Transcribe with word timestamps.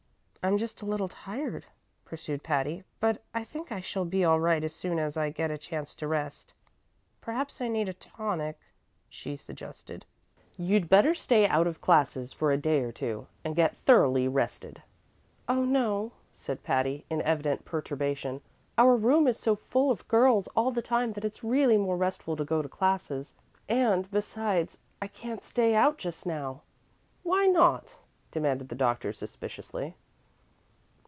"I'm 0.43 0.57
just 0.57 0.81
a 0.81 0.87
little 0.87 1.07
tired," 1.07 1.67
pursued 2.03 2.41
Patty, 2.41 2.83
"but 2.99 3.21
I 3.31 3.43
think 3.43 3.71
I 3.71 3.79
shall 3.79 4.05
be 4.05 4.25
all 4.25 4.39
right 4.39 4.63
as 4.63 4.73
soon 4.73 4.97
as 4.97 5.15
I 5.15 5.29
get 5.29 5.51
a 5.51 5.57
chance 5.57 5.93
to 5.93 6.07
rest. 6.07 6.55
Perhaps 7.21 7.61
I 7.61 7.67
need 7.67 7.87
a 7.87 7.93
tonic," 7.93 8.59
she 9.07 9.37
suggested. 9.37 10.03
"You'd 10.57 10.89
better 10.89 11.13
stay 11.13 11.45
out 11.47 11.67
of 11.67 11.79
classes 11.79 12.33
for 12.33 12.51
a 12.51 12.57
day 12.57 12.79
or 12.79 12.91
two 12.91 13.27
and 13.43 13.55
get 13.55 13.77
thoroughly 13.77 14.27
rested." 14.27 14.81
"Oh, 15.47 15.63
no," 15.63 16.11
said 16.33 16.63
Patty, 16.63 17.05
in 17.07 17.21
evident 17.21 17.63
perturbation. 17.63 18.41
"Our 18.79 18.95
room 18.95 19.27
is 19.27 19.37
so 19.37 19.55
full 19.55 19.91
of 19.91 20.07
girls 20.07 20.47
all 20.55 20.71
the 20.71 20.81
time 20.81 21.13
that 21.13 21.23
it's 21.23 21.43
really 21.43 21.77
more 21.77 21.97
restful 21.97 22.35
to 22.37 22.43
go 22.43 22.63
to 22.63 22.67
classes; 22.67 23.35
and, 23.69 24.09
besides, 24.09 24.79
I 25.03 25.07
can't 25.07 25.43
stay 25.43 25.75
out 25.75 25.99
just 25.99 26.25
now." 26.25 26.63
"Why 27.21 27.45
not?" 27.45 27.95
demanded 28.31 28.69
the 28.69 28.75
doctor, 28.75 29.13
suspiciously. 29.13 29.97